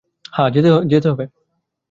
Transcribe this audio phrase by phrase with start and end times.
[0.33, 0.49] হ্যাঁ
[0.91, 1.25] যেতে হবে!